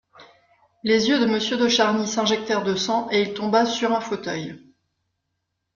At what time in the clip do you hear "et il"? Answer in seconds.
3.11-3.35